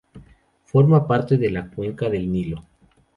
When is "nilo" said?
2.31-2.65